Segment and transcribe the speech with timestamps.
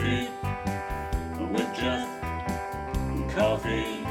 [0.00, 0.30] Coffee
[1.52, 2.08] with Jeff.
[3.34, 4.02] Coffee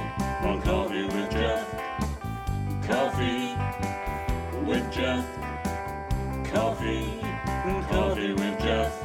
[0.45, 1.67] on Coffee with Jeff.
[2.83, 3.55] Coffee
[4.67, 5.25] with Jeff.
[6.53, 7.19] Coffee,
[7.89, 9.03] Coffee with Jeff.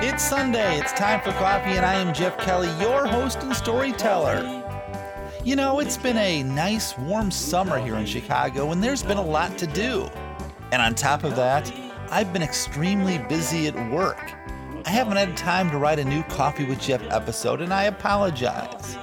[0.00, 0.78] It's Sunday.
[0.78, 4.57] It's time for coffee, and I am Jeff Kelly, your host and storyteller.
[5.48, 9.24] You know, it's been a nice, warm summer here in Chicago, and there's been a
[9.24, 10.06] lot to do.
[10.72, 11.72] And on top of that,
[12.10, 14.30] I've been extremely busy at work.
[14.84, 18.98] I haven't had time to write a new Coffee with Jeff episode, and I apologize.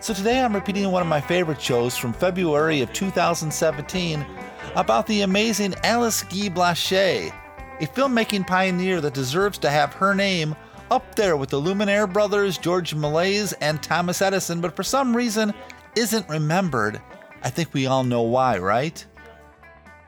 [0.00, 4.26] So today I'm repeating one of my favorite shows from February of 2017
[4.74, 7.32] about the amazing Alice Guy Blaché,
[7.80, 10.56] a filmmaking pioneer that deserves to have her name
[10.90, 15.52] up there with the Lumiere brothers, George Méliès, and Thomas Edison, but for some reason
[15.96, 17.00] isn't remembered.
[17.42, 19.04] I think we all know why, right?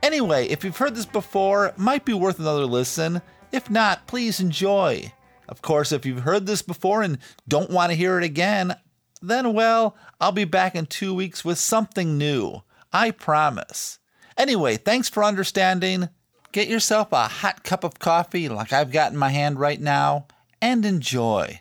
[0.03, 3.21] Anyway, if you've heard this before, might be worth another listen.
[3.51, 5.13] If not, please enjoy.
[5.49, 8.77] Of course, if you've heard this before and don't want to hear it again,
[9.23, 12.63] then well, I'll be back in two weeks with something new.
[12.93, 13.99] I promise.
[14.37, 16.09] Anyway, thanks for understanding.
[16.53, 20.27] Get yourself a hot cup of coffee like I've got in my hand right now
[20.63, 21.61] and enjoy.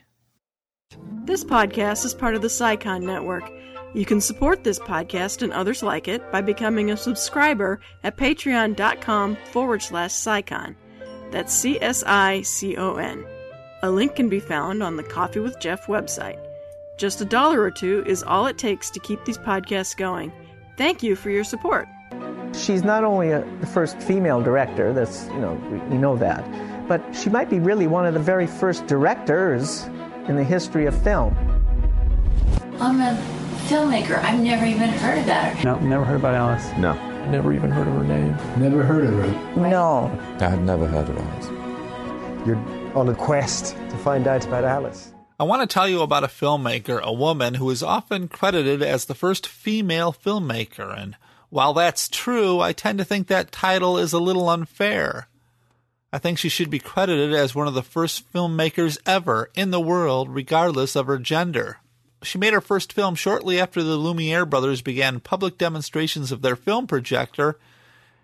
[1.26, 3.52] This podcast is part of the SciCon Network.
[3.94, 9.38] You can support this podcast and others like it by becoming a subscriber at patreon.com
[9.52, 10.76] forward slash SciCon.
[11.32, 13.26] That's C S I C O N.
[13.84, 16.40] A link can be found on the Coffee with Jeff website.
[16.98, 20.32] Just a dollar or two is all it takes to keep these podcasts going.
[20.78, 21.88] Thank you for your support.
[22.54, 26.44] She's not only a, the first female director, that's, you know, we, we know that,
[26.88, 29.84] but she might be really one of the very first directors
[30.28, 31.36] in the history of film.
[32.80, 33.37] I'm a
[33.68, 34.18] filmmaker.
[34.24, 35.64] I've never even heard about her.
[35.64, 36.66] No, never heard about Alice.
[36.78, 36.94] No,
[37.30, 38.38] Never even heard of her name.
[38.58, 39.58] Never heard of her.
[39.58, 40.06] No.
[40.40, 42.48] I had never heard of Alice.
[42.48, 45.12] You're on a quest to find out about Alice.
[45.38, 49.06] I want to tell you about a filmmaker, a woman who is often credited as
[49.06, 51.18] the first female filmmaker, and
[51.50, 55.28] while that's true, I tend to think that title is a little unfair.
[56.14, 59.82] I think she should be credited as one of the first filmmakers ever in the
[59.82, 61.80] world, regardless of her gender.
[62.28, 66.58] She made her first film shortly after the Lumiere brothers began public demonstrations of their
[66.58, 67.58] film projector,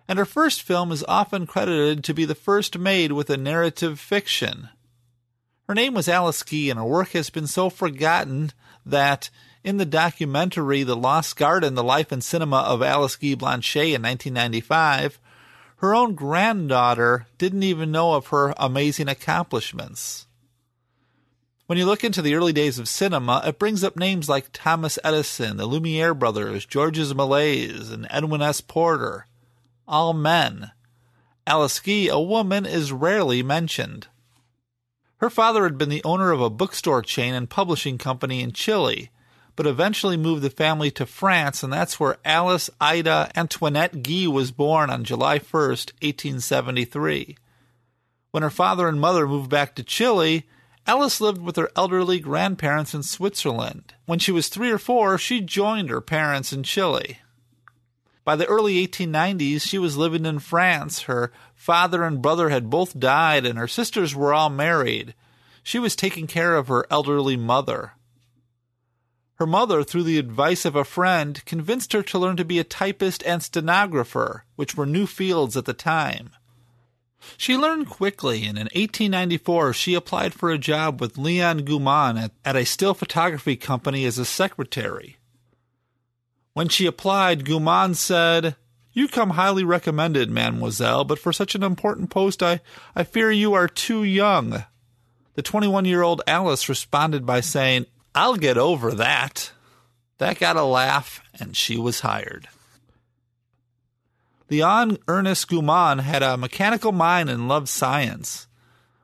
[0.06, 3.98] and her first film is often credited to be the first made with a narrative
[3.98, 4.68] fiction.
[5.66, 8.52] Her name was Alice Guy, and her work has been so forgotten
[8.84, 9.30] that
[9.64, 14.02] in the documentary The Lost Garden, The Life and Cinema of Alice Guy Blanchet in
[14.02, 15.18] 1995,
[15.76, 20.26] her own granddaughter didn't even know of her amazing accomplishments.
[21.66, 24.98] When you look into the early days of cinema, it brings up names like Thomas
[25.02, 28.60] Edison, the Lumiere brothers, Georges Méliès, and Edwin S.
[28.60, 29.26] Porter.
[29.88, 30.72] All men.
[31.46, 34.08] Alice Guy, a woman, is rarely mentioned.
[35.18, 39.10] Her father had been the owner of a bookstore chain and publishing company in Chile,
[39.56, 44.52] but eventually moved the family to France, and that's where Alice Ida Antoinette Guy was
[44.52, 47.38] born on July 1st, 1873.
[48.32, 50.44] When her father and mother moved back to Chile,
[50.86, 53.94] Alice lived with her elderly grandparents in Switzerland.
[54.04, 57.18] When she was three or four, she joined her parents in Chile.
[58.24, 61.02] By the early 1890s, she was living in France.
[61.02, 65.14] Her father and brother had both died, and her sisters were all married.
[65.62, 67.92] She was taking care of her elderly mother.
[69.36, 72.64] Her mother, through the advice of a friend, convinced her to learn to be a
[72.64, 76.30] typist and stenographer, which were new fields at the time.
[77.36, 82.30] She learned quickly, and in 1894 she applied for a job with Leon Gaumont at,
[82.44, 85.16] at a still photography company as a secretary.
[86.52, 88.56] When she applied, Gaumont said,
[88.92, 92.60] You come highly recommended, mademoiselle, but for such an important post I,
[92.94, 94.64] I fear you are too young.
[95.34, 99.50] The 21 year old Alice responded by saying, I'll get over that.
[100.18, 102.48] That got a laugh, and she was hired.
[104.54, 108.46] Leon Ernest Gaumont had a mechanical mind and loved science.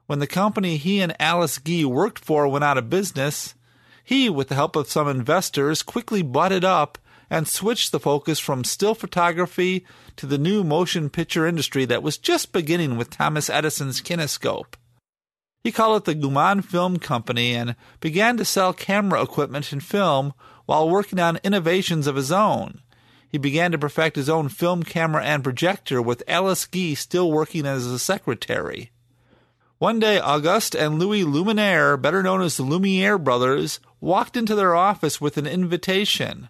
[0.07, 3.57] When the company he and Alice Guy worked for went out of business,
[4.05, 6.99] he, with the help of some investors, quickly bought it up
[7.29, 12.17] and switched the focus from still photography to the new motion picture industry that was
[12.17, 14.75] just beginning with Thomas Edison's kinetoscope.
[15.65, 20.33] He called it the Gaumont Film Company and began to sell camera equipment and film
[20.67, 22.83] while working on innovations of his own.
[23.31, 27.65] He began to perfect his own film camera and projector with Alice Guy still working
[27.65, 28.91] as a secretary.
[29.79, 34.75] One day, Auguste and Louis Lumiere, better known as the Lumiere brothers, walked into their
[34.75, 36.49] office with an invitation.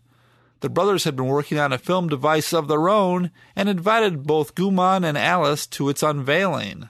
[0.61, 4.55] The brothers had been working on a film device of their own and invited both
[4.55, 6.89] Gaumont and Alice to its unveiling.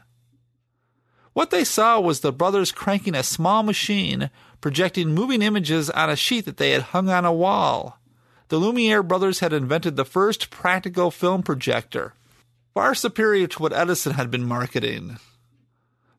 [1.32, 6.16] What they saw was the brothers cranking a small machine, projecting moving images on a
[6.16, 7.99] sheet that they had hung on a wall.
[8.50, 12.14] The Lumiere brothers had invented the first practical film projector,
[12.74, 15.18] far superior to what Edison had been marketing.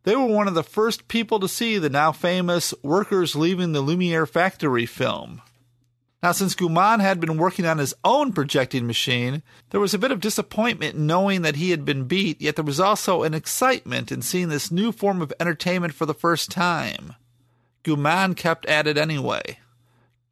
[0.03, 3.81] They were one of the first people to see the now famous Workers Leaving the
[3.81, 5.41] Lumiere Factory film.
[6.23, 10.11] Now, since Gaumont had been working on his own projecting machine, there was a bit
[10.11, 14.09] of disappointment in knowing that he had been beat, yet there was also an excitement
[14.09, 17.15] in seeing this new form of entertainment for the first time.
[17.83, 19.59] Gaumont kept at it anyway.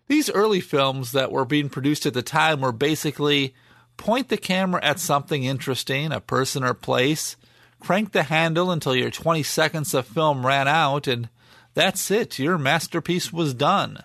[0.09, 3.53] These early films that were being produced at the time were basically
[3.95, 7.37] point the camera at something interesting, a person or place,
[7.79, 11.29] crank the handle until your 20 seconds of film ran out, and
[11.75, 13.99] that's it, your masterpiece was done.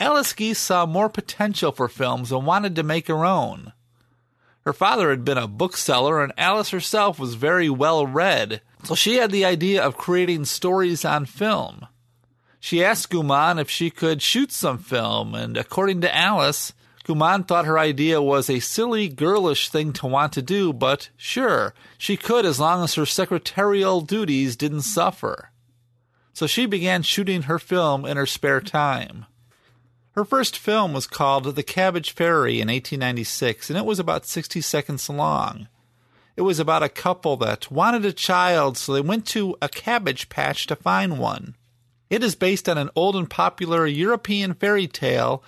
[0.00, 3.74] Alice Guise saw more potential for films and wanted to make her own.
[4.62, 9.16] Her father had been a bookseller, and Alice herself was very well read, so she
[9.16, 11.86] had the idea of creating stories on film.
[12.60, 16.72] She asked Gaumont if she could shoot some film, and according to Alice,
[17.04, 21.72] Gaumont thought her idea was a silly, girlish thing to want to do, but sure,
[21.96, 25.50] she could as long as her secretarial duties didn't suffer.
[26.34, 29.26] So she began shooting her film in her spare time.
[30.12, 34.60] Her first film was called The Cabbage Fairy in 1896, and it was about 60
[34.60, 35.68] seconds long.
[36.36, 40.28] It was about a couple that wanted a child, so they went to a cabbage
[40.28, 41.54] patch to find one.
[42.10, 45.42] It is based on an old and popular European fairy tale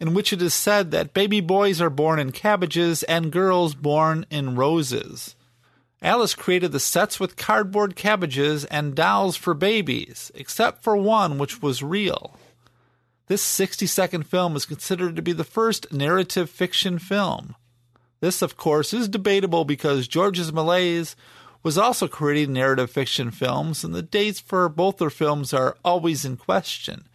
[0.00, 4.26] in which it is said that baby boys are born in cabbages and girls born
[4.30, 5.34] in roses.
[6.02, 11.62] Alice created the sets with cardboard cabbages and dolls for babies, except for one which
[11.62, 12.38] was real.
[13.26, 17.54] This 60 second film is considered to be the first narrative fiction film.
[18.20, 21.14] This, of course, is debatable because Georges Méliès
[21.64, 26.24] was also creating narrative fiction films, and the dates for both their films are always
[26.24, 27.08] in question.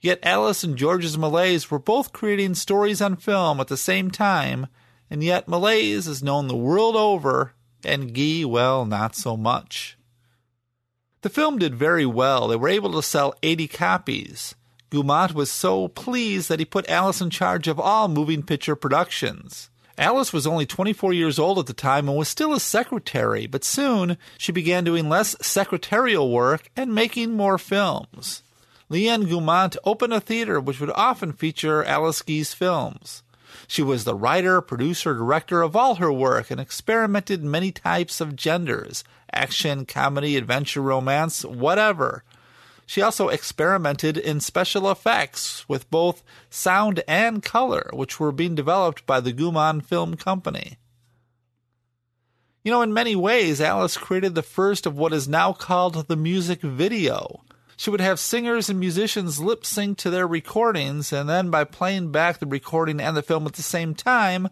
[0.00, 4.66] Yet Alice and Georges Méliès were both creating stories on film at the same time,
[5.10, 7.54] and yet Méliès is known the world over,
[7.84, 9.96] and Guise, well, not so much.
[11.22, 12.48] The film did very well.
[12.48, 14.54] They were able to sell 80 copies.
[14.90, 19.70] Gaumont was so pleased that he put Alice in charge of all moving picture productions.
[19.98, 23.64] Alice was only 24 years old at the time and was still a secretary, but
[23.64, 28.42] soon she began doing less secretarial work and making more films.
[28.88, 33.22] Leon Gaumont opened a theater which would often feature Alice Guise's films.
[33.66, 38.36] She was the writer, producer, director of all her work and experimented many types of
[38.36, 39.02] genders
[39.32, 42.22] action, comedy, adventure, romance, whatever.
[42.86, 49.04] She also experimented in special effects with both sound and color, which were being developed
[49.06, 50.78] by the Gaumont Film Company.
[52.62, 56.16] You know, in many ways, Alice created the first of what is now called the
[56.16, 57.42] music video.
[57.76, 62.10] She would have singers and musicians lip sync to their recordings, and then by playing
[62.10, 64.48] back the recording and the film at the same time,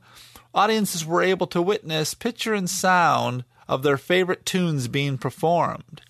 [0.52, 6.02] audiences were able to witness picture and sound of their favorite tunes being performed.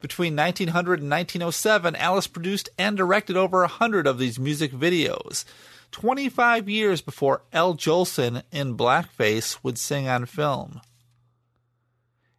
[0.00, 5.44] Between 1900 and 1907, Alice produced and directed over a hundred of these music videos,
[5.90, 10.80] 25 years before Al Jolson in blackface would sing on film.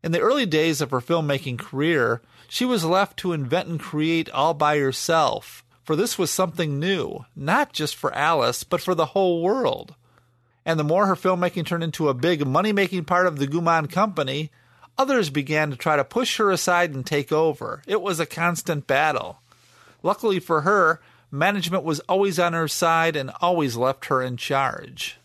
[0.02, 4.30] In the early days of her filmmaking career, she was left to invent and create
[4.30, 9.08] all by herself, for this was something new, not just for Alice, but for the
[9.08, 9.96] whole world.
[10.66, 13.92] And the more her filmmaking turned into a big money making part of the Gaumont
[13.92, 14.52] company,
[15.00, 17.82] Others began to try to push her aside and take over.
[17.88, 19.40] It was a constant battle.
[20.04, 21.00] Luckily for her,
[21.32, 25.18] management was always on her side and always left her in charge.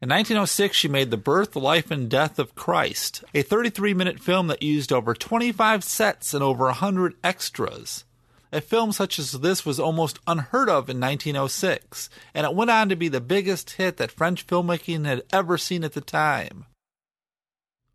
[0.00, 4.46] In 1906, she made The Birth, Life, and Death of Christ, a 33 minute film
[4.46, 8.04] that used over 25 sets and over 100 extras.
[8.50, 12.88] A film such as this was almost unheard of in 1906, and it went on
[12.88, 16.64] to be the biggest hit that French filmmaking had ever seen at the time.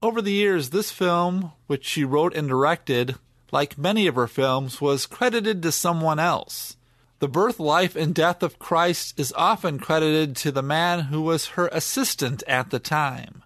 [0.03, 3.15] Over the years, this film, which she wrote and directed,
[3.53, 6.75] like many of her films, was credited to someone else.
[7.19, 11.55] The birth, life, and death of Christ is often credited to the man who was
[11.55, 13.43] her assistant at the time.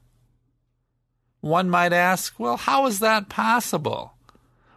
[1.41, 4.15] One might ask, well, how is that possible?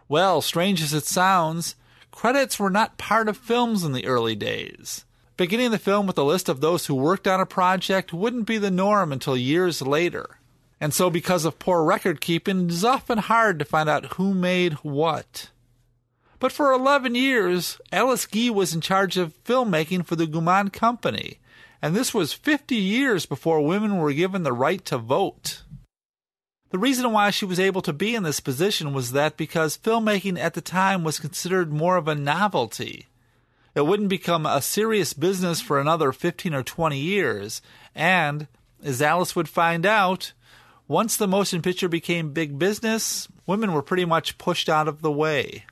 [0.07, 1.75] Well, strange as it sounds,
[2.11, 5.03] credits were not part of films in the early days.
[5.35, 8.59] Beginning the film with a list of those who worked on a project wouldn't be
[8.59, 10.37] the norm until years later.
[10.81, 14.33] And so, because of poor record keeping, it is often hard to find out who
[14.33, 15.51] made what.
[16.39, 21.37] But for 11 years, Alice Guy was in charge of filmmaking for the Gaumont Company,
[21.83, 25.61] and this was 50 years before women were given the right to vote.
[26.71, 30.39] The reason why she was able to be in this position was that because filmmaking
[30.39, 33.05] at the time was considered more of a novelty.
[33.75, 37.61] It wouldn't become a serious business for another 15 or 20 years,
[37.93, 38.47] and,
[38.83, 40.33] as Alice would find out,
[40.91, 45.11] once the motion picture became big business, women were pretty much pushed out of the
[45.11, 45.63] way.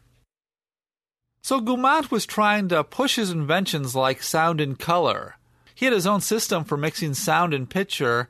[1.41, 5.35] So Gaumont was trying to push his inventions like sound and color.
[5.75, 8.29] He had his own system for mixing sound and picture,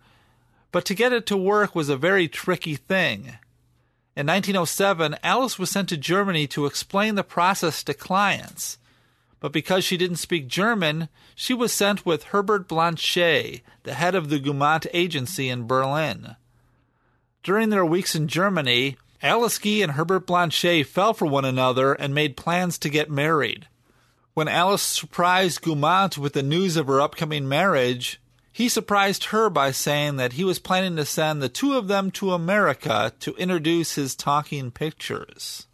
[0.72, 3.38] but to get it to work was a very tricky thing.
[4.16, 8.80] In 1907, Alice was sent to Germany to explain the process to clients.
[9.40, 14.30] But because she didn't speak German, she was sent with Herbert Blanchet, the head of
[14.30, 16.36] the Gaumont agency in Berlin.
[17.50, 22.38] During their weeks in Germany, Alice and Herbert Blanchet fell for one another and made
[22.38, 23.68] plans to get married.
[24.36, 29.72] When Alice surprised Gaumont with the news of her upcoming marriage, he surprised her by
[29.72, 33.96] saying that he was planning to send the two of them to America to introduce
[33.96, 35.66] his talking pictures.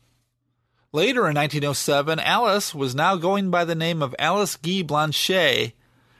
[0.93, 5.73] Later in 1907, Alice was now going by the name of Alice Guy Blanchet,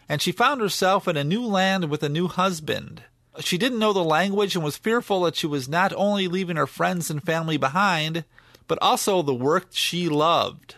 [0.09, 3.03] and she found herself in a new land with a new husband.
[3.39, 6.67] She didn't know the language and was fearful that she was not only leaving her
[6.67, 8.23] friends and family behind,
[8.67, 10.75] but also the work she loved.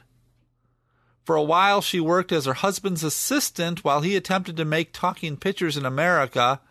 [1.24, 5.36] For a while, she worked as her husband's assistant while he attempted to make talking
[5.36, 6.62] pictures in America,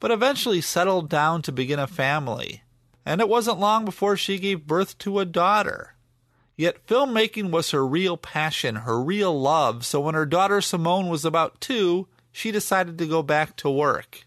[0.00, 2.62] but eventually settled down to begin a family.
[3.04, 5.94] And it wasn't long before she gave birth to a daughter.
[6.56, 11.24] Yet filmmaking was her real passion, her real love, so when her daughter Simone was
[11.24, 14.26] about two, she decided to go back to work.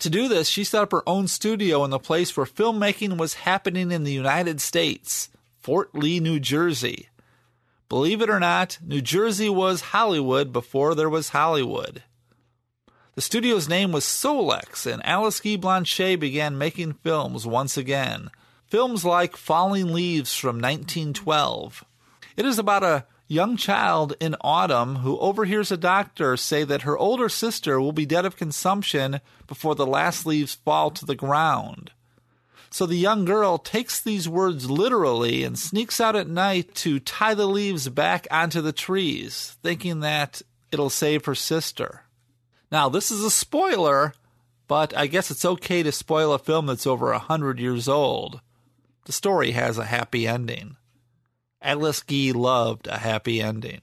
[0.00, 3.34] To do this, she set up her own studio in the place where filmmaking was
[3.34, 5.28] happening in the United States,
[5.60, 7.10] Fort Lee, New Jersey.
[7.90, 12.02] Believe it or not, New Jersey was Hollywood before there was Hollywood.
[13.14, 18.30] The studio's name was Solax, and Alice Guy Blanchet began making films once again.
[18.68, 21.84] Films like Falling Leaves from 1912.
[22.38, 26.98] It is about a young child in autumn who overhears a doctor say that her
[26.98, 31.92] older sister will be dead of consumption before the last leaves fall to the ground.
[32.70, 37.34] So the young girl takes these words literally and sneaks out at night to tie
[37.34, 42.02] the leaves back onto the trees, thinking that it'll save her sister.
[42.70, 44.12] Now, this is a spoiler,
[44.66, 48.40] but I guess it's okay to spoil a film that's over a hundred years old.
[49.06, 50.76] The story has a happy ending.
[51.62, 53.82] Alice Guy loved a happy ending.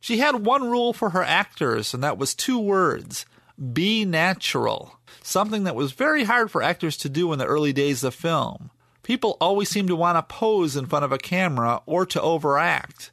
[0.00, 3.26] She had one rule for her actors, and that was two words
[3.72, 4.98] be natural.
[5.22, 8.70] Something that was very hard for actors to do in the early days of film.
[9.02, 13.10] People always seemed to want to pose in front of a camera or to overact,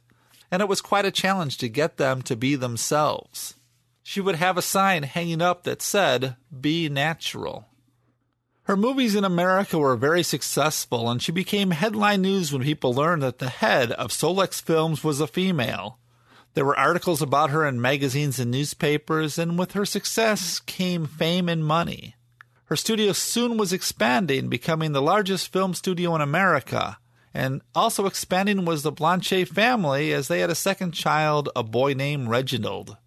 [0.50, 3.54] and it was quite a challenge to get them to be themselves.
[4.02, 7.66] She would have a sign hanging up that said, Be natural.
[8.68, 13.22] Her movies in America were very successful, and she became headline news when people learned
[13.22, 15.98] that the head of Solax Films was a female.
[16.52, 21.48] There were articles about her in magazines and newspapers, and with her success came fame
[21.48, 22.16] and money.
[22.66, 26.98] Her studio soon was expanding, becoming the largest film studio in America,
[27.32, 31.94] and also expanding was the Blanchet family as they had a second child, a boy
[31.94, 32.98] named Reginald.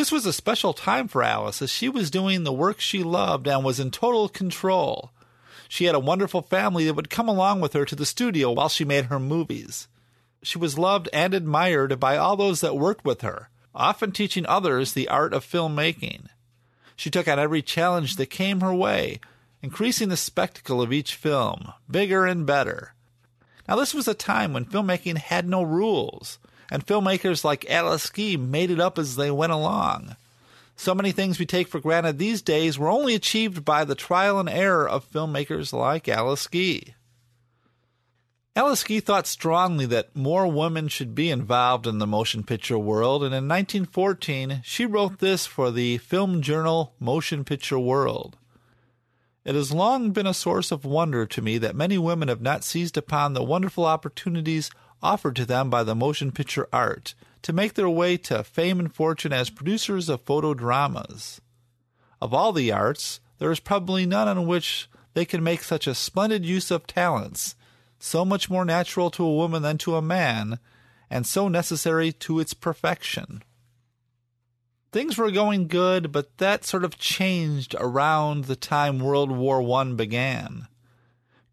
[0.00, 3.46] This was a special time for Alice as she was doing the work she loved
[3.46, 5.10] and was in total control.
[5.68, 8.70] She had a wonderful family that would come along with her to the studio while
[8.70, 9.88] she made her movies.
[10.42, 14.94] She was loved and admired by all those that worked with her, often teaching others
[14.94, 16.28] the art of filmmaking.
[16.96, 19.20] She took on every challenge that came her way,
[19.60, 22.94] increasing the spectacle of each film, bigger and better.
[23.68, 26.38] Now, this was a time when filmmaking had no rules
[26.70, 30.16] and filmmakers like Alice Guy made it up as they went along.
[30.76, 34.38] So many things we take for granted these days were only achieved by the trial
[34.38, 36.94] and error of filmmakers like Alice Guy.
[38.56, 43.22] Alice Guy thought strongly that more women should be involved in the motion picture world,
[43.22, 48.36] and in 1914 she wrote this for the film journal Motion Picture World.
[49.44, 52.64] It has long been a source of wonder to me that many women have not
[52.64, 54.70] seized upon the wonderful opportunities
[55.02, 58.94] offered to them by the motion picture art to make their way to fame and
[58.94, 61.40] fortune as producers of photo dramas.
[62.20, 65.94] Of all the arts, there is probably none on which they can make such a
[65.94, 67.56] splendid use of talents,
[67.98, 70.58] so much more natural to a woman than to a man,
[71.08, 73.42] and so necessary to its perfection.
[74.92, 79.84] Things were going good, but that sort of changed around the time World War I
[79.92, 80.66] began.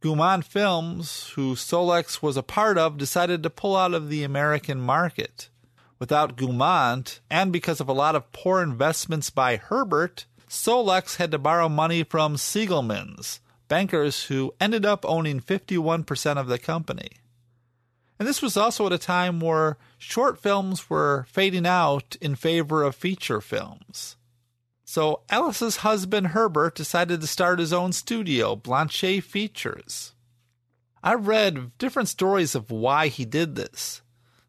[0.08, 4.80] Gaumont Films, who Solax was a part of, decided to pull out of the American
[4.80, 5.50] market.
[6.00, 11.38] Without Gaumont, and because of a lot of poor investments by Herbert, Solax had to
[11.38, 17.10] borrow money from Siegelman's, bankers who ended up owning 51% of the company.
[18.18, 22.84] And this was also at a time where short films were fading out in favor
[22.84, 24.16] of feature films.
[24.90, 30.14] So Alice's husband Herbert decided to start his own studio, Blanchet Features.
[31.04, 34.02] I've read different stories of why he did this.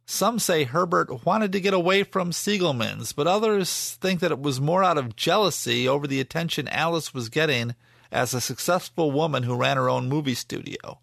[0.07, 4.61] Some say Herbert wanted to get away from Siegelman's, but others think that it was
[4.61, 7.75] more out of jealousy over the attention Alice was getting
[8.13, 11.01] as a successful woman who ran her own movie studio.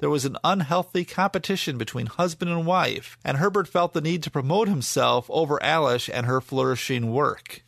[0.00, 4.30] There was an unhealthy competition between husband and wife, and Herbert felt the need to
[4.30, 7.62] promote himself over Alice and her flourishing work.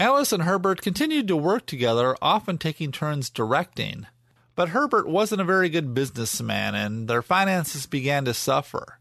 [0.00, 4.06] Alice and Herbert continued to work together, often taking turns directing.
[4.56, 8.98] But Herbert wasn't a very good businessman, and their finances began to suffer.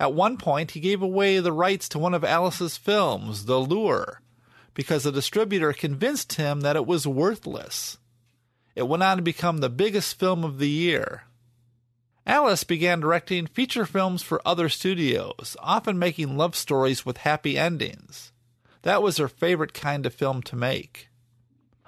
[0.00, 4.20] At one point, he gave away the rights to one of Alice's films, The Lure,
[4.74, 7.98] because the distributor convinced him that it was worthless.
[8.74, 11.24] It went on to become the biggest film of the year.
[12.26, 18.32] Alice began directing feature films for other studios, often making love stories with happy endings.
[18.82, 21.08] That was her favorite kind of film to make.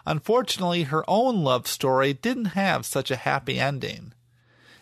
[0.06, 4.12] Unfortunately, her own love story didn't have such a happy ending.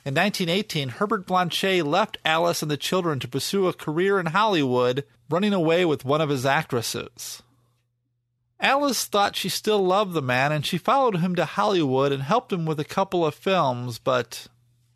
[0.04, 5.04] In 1918, Herbert Blanchet left Alice and the children to pursue a career in Hollywood,
[5.28, 7.42] running away with one of his actresses.
[8.60, 12.52] Alice thought she still loved the man and she followed him to Hollywood and helped
[12.52, 14.46] him with a couple of films, but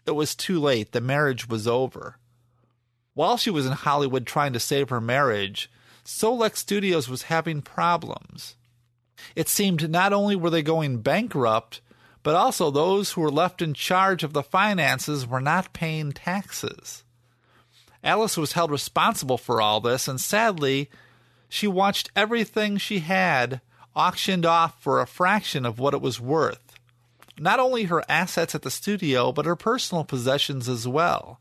[0.06, 0.92] it was too late.
[0.92, 2.16] The marriage was over.
[3.14, 5.70] While she was in Hollywood trying to save her marriage,
[6.04, 8.56] Solax Studios was having problems.
[9.36, 11.80] It seemed not only were they going bankrupt,
[12.22, 17.04] but also those who were left in charge of the finances were not paying taxes.
[18.04, 20.90] Alice was held responsible for all this, and sadly,
[21.48, 23.60] she watched everything she had
[23.94, 26.74] auctioned off for a fraction of what it was worth.
[27.38, 31.38] Not only her assets at the studio, but her personal possessions as well.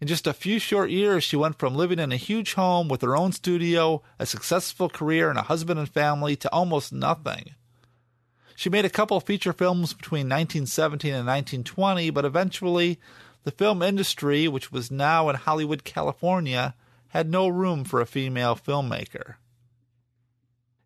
[0.00, 3.02] In just a few short years, she went from living in a huge home with
[3.02, 7.54] her own studio, a successful career, and a husband and family to almost nothing.
[8.56, 12.98] She made a couple feature films between 1917 and 1920, but eventually
[13.44, 16.74] the film industry, which was now in Hollywood, California,
[17.08, 19.34] had no room for a female filmmaker.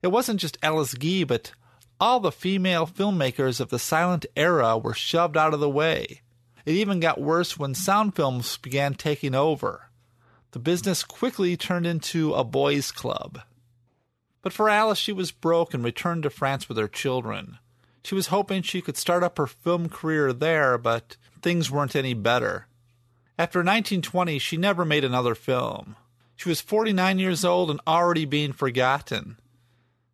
[0.03, 1.53] It wasn't just Alice Guy, but
[2.01, 6.23] all the female filmmakers of the silent era were shoved out of the way.
[6.65, 9.91] It even got worse when sound films began taking over.
[10.53, 13.41] The business quickly turned into a boys' club.
[14.41, 17.59] But for Alice, she was broke and returned to France with her children.
[18.05, 22.15] She was hoping she could start up her film career there, but things weren't any
[22.15, 22.67] better.
[23.39, 25.97] After 1920, she never made another film.
[26.37, 29.39] She was 49 years old and already being forgotten.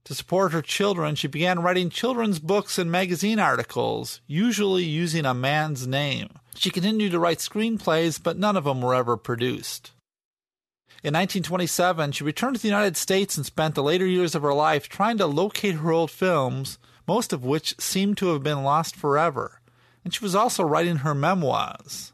[0.05, 5.35] To support her children, she began writing children's books and magazine articles, usually using a
[5.35, 6.31] man's name.
[6.55, 9.93] She continued to write screenplays, but none of them were ever produced.
[11.03, 14.53] In 1927, she returned to the United States and spent the later years of her
[14.53, 16.79] life trying to locate her old films
[17.11, 19.61] most of which seemed to have been lost forever,
[20.05, 22.13] and she was also writing her memoirs.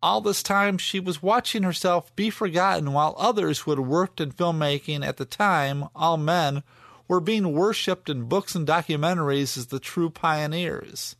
[0.00, 4.30] All this time, she was watching herself be forgotten while others who had worked in
[4.30, 6.62] filmmaking at the time, all men,
[7.08, 11.16] were being worshipped in books and documentaries as the true pioneers.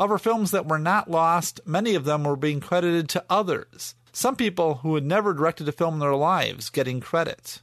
[0.00, 3.94] Of her films that were not lost, many of them were being credited to others,
[4.12, 7.60] some people who had never directed a film in their lives getting credit.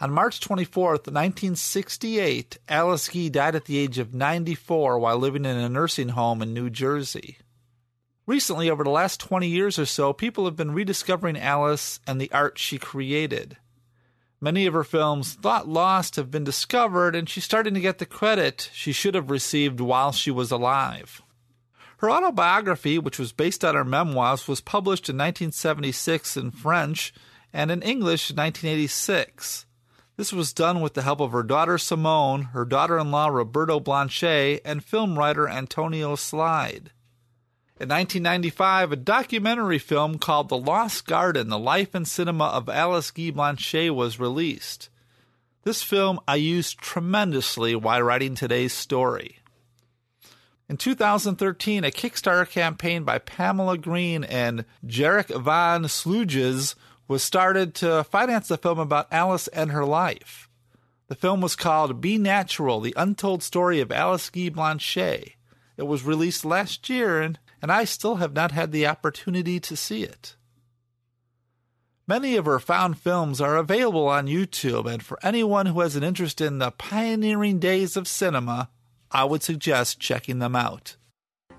[0.00, 5.58] On March 24, 1968, Alice Guy died at the age of 94 while living in
[5.58, 7.36] a nursing home in New Jersey.
[8.26, 12.32] Recently, over the last 20 years or so, people have been rediscovering Alice and the
[12.32, 13.58] art she created.
[14.40, 18.06] Many of her films, thought lost, have been discovered, and she's starting to get the
[18.06, 21.20] credit she should have received while she was alive.
[22.04, 27.14] Her autobiography, which was based on her memoirs, was published in 1976 in French
[27.50, 29.64] and in English in 1986.
[30.18, 33.80] This was done with the help of her daughter Simone, her daughter in law Roberta
[33.80, 36.90] Blanchet, and film writer Anthony Slide.
[37.80, 43.10] In 1995, a documentary film called The Lost Garden The Life and Cinema of Alice
[43.12, 44.90] Guy Blanchet was released.
[45.62, 49.38] This film I used tremendously while writing today's story.
[50.66, 56.74] In 2013, a Kickstarter campaign by Pamela Green and Jarik van Sluijs
[57.06, 60.48] was started to finance the film about Alice and her life.
[61.08, 65.32] The film was called Be Natural The Untold Story of Alice Guy Blanchet,
[65.76, 69.76] It was released last year, and, and I still have not had the opportunity to
[69.76, 70.34] see it.
[72.06, 76.02] Many of her found films are available on YouTube, and for anyone who has an
[76.02, 78.70] interest in the pioneering days of cinema,
[79.14, 80.96] I would suggest checking them out.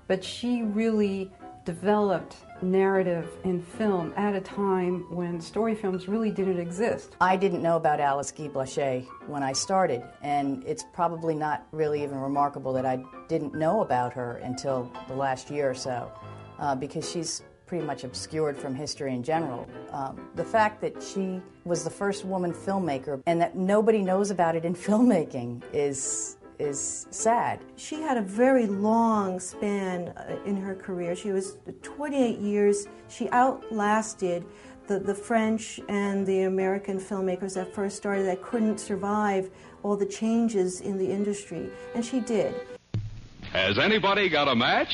[0.06, 1.32] But she really
[1.64, 7.16] developed narrative in film at a time when story films really didn't exist.
[7.20, 12.02] I didn't know about Alice Guy Blaché when I started, and it's probably not really
[12.02, 16.12] even remarkable that I didn't know about her until the last year or so,
[16.58, 19.68] uh, because she's pretty much obscured from history in general.
[19.90, 24.54] Um, the fact that she was the first woman filmmaker and that nobody knows about
[24.54, 27.60] it in filmmaking is is sad.
[27.76, 31.14] She had a very long span uh, in her career.
[31.14, 32.86] She was 28 years.
[33.08, 34.44] She outlasted
[34.86, 39.50] the, the French and the American filmmakers that first started that couldn't survive
[39.82, 42.54] all the changes in the industry, and she did.
[43.52, 44.92] Has anybody got a match?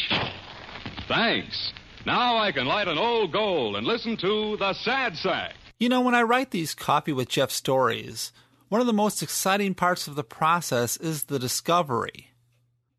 [1.09, 1.73] Thanks.
[2.05, 5.55] Now I can light an old gold and listen to the sad sack.
[5.79, 8.33] You know, when I write these Coffee with Jeff stories,
[8.73, 12.31] one of the most exciting parts of the process is the discovery.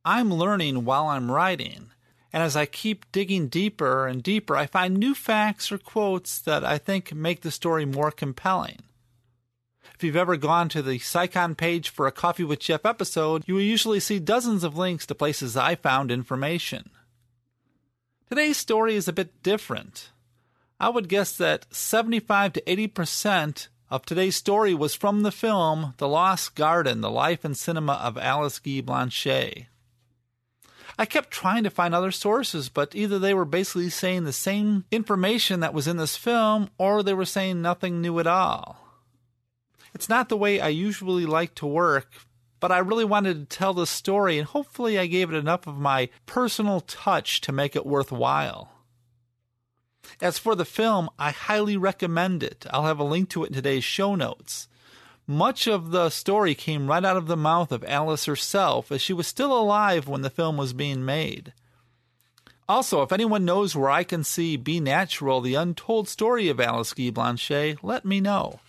[0.06, 1.90] I'm learning while I'm writing,
[2.32, 6.64] and as I keep digging deeper and deeper, I find new facts or quotes that
[6.64, 8.84] I think make the story more compelling.
[9.96, 13.56] If you've ever gone to the SciCon page for a Coffee with Jeff episode, you
[13.56, 16.92] will usually see dozens of links to places I found information.
[18.30, 20.12] Today's story is a bit different.
[20.80, 26.08] I would guess that 75 to 80% of today's story was from the film The
[26.08, 29.66] Lost Garden The Life and Cinema of Alice Guy Blanchet.
[30.98, 34.86] I kept trying to find other sources, but either they were basically saying the same
[34.92, 38.78] information that was in this film, or they were saying nothing new at all.
[39.94, 42.12] It's not the way I usually like to work,
[42.60, 45.78] but I really wanted to tell this story, and hopefully I gave it enough of
[45.78, 48.73] my personal touch to make it worthwhile.
[50.22, 52.66] As for the film, I highly recommend it.
[52.70, 54.68] I'll have a link to it in today's show notes.
[55.26, 59.14] Much of the story came right out of the mouth of Alice herself, as she
[59.14, 61.54] was still alive when the film was being made.
[62.68, 66.94] Also, if anyone knows where I can see Be Natural, the untold story of Alice
[66.94, 68.60] Guy Blanchet, let me know.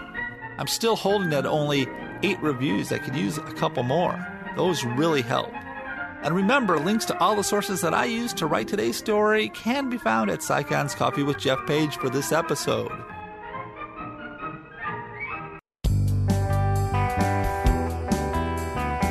[0.59, 1.89] I'm still holding at only
[2.23, 2.93] eight reviews.
[2.93, 4.15] I could use a couple more.
[4.57, 5.51] Those really help.
[6.25, 9.91] And remember, links to all the sources that I used to write today's story can
[9.91, 12.91] be found at SciCon's Coffee with Jeff page for this episode.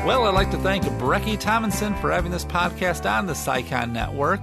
[0.04, 4.41] Well, I'd like to thank Brecky Tomlinson for having this podcast on the SciCon Network,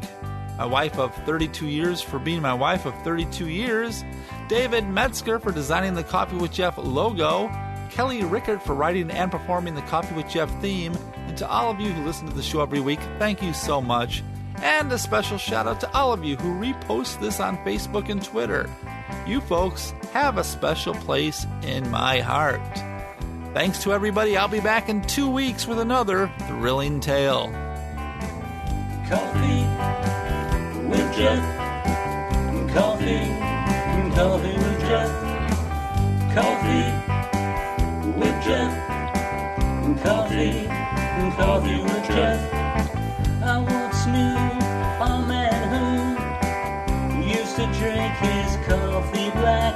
[0.56, 4.04] my wife of 32 years for being my wife of 32 years,
[4.48, 7.50] David Metzger for designing the Coffee with Jeff logo,
[7.90, 10.96] Kelly Rickard for writing and performing the Coffee with Jeff theme,
[11.30, 13.80] and to all of you who listen to the show every week, thank you so
[13.80, 14.24] much.
[14.56, 18.20] And a special shout out to all of you who repost this on Facebook and
[18.20, 18.68] Twitter.
[19.28, 22.60] You folks have a special place in my heart.
[23.54, 24.36] Thanks to everybody.
[24.36, 27.52] I'll be back in two weeks with another thrilling tale.
[29.08, 29.62] Coffee
[30.88, 31.44] with Jeff.
[32.74, 33.20] Coffee,
[34.16, 35.10] coffee with Jeff.
[36.34, 36.90] Coffee
[38.18, 38.90] with Jeff.
[40.02, 40.79] Coffee,
[41.32, 42.40] coffee with Jeff.
[43.42, 44.38] I once knew
[45.08, 45.60] a man
[47.12, 49.74] who used to drink his coffee black.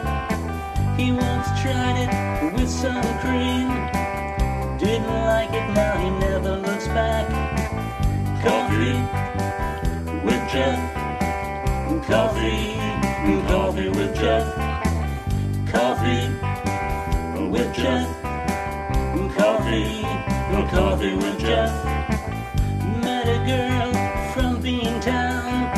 [0.98, 3.68] He once tried it with some cream.
[4.78, 7.26] Didn't like it, now he never looks back.
[8.42, 8.98] Coffee
[10.24, 10.80] with Jeff.
[12.06, 12.76] Coffee,
[13.48, 14.46] coffee with Jeff.
[15.72, 16.24] Coffee
[17.50, 18.08] with Jeff.
[19.36, 20.03] Coffee
[20.76, 21.84] with Jeff.
[23.02, 23.92] Met a girl
[24.32, 25.70] from Beantown.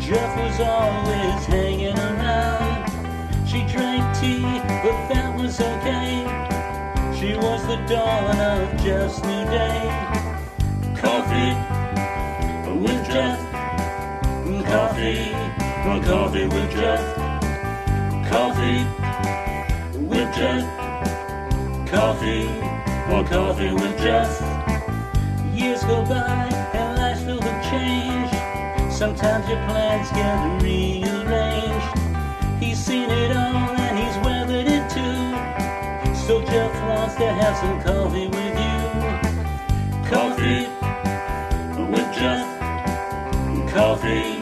[0.00, 2.88] Jeff was always hanging around.
[3.48, 4.42] She drank tea,
[4.82, 6.22] but that was okay.
[7.18, 9.90] She was the dawn of Jeff's new day.
[10.96, 11.54] Coffee
[12.78, 13.40] with Jeff.
[14.66, 15.30] Coffee,
[16.06, 17.16] coffee with Jeff.
[18.30, 18.84] Coffee
[19.98, 20.82] with Jeff.
[21.90, 22.71] Coffee,
[23.20, 24.40] coffee with Jeff.
[25.54, 28.30] Years go by and life's filled with change.
[28.90, 31.98] Sometimes your plans get rearranged.
[32.58, 36.16] He's seen it all and he's weathered it too.
[36.26, 38.82] So Jeff wants to have some coffee with you.
[40.08, 40.66] Coffee
[41.92, 42.46] with Jeff.
[43.70, 44.41] Coffee